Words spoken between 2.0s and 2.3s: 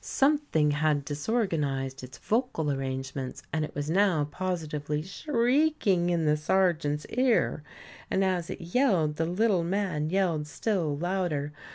its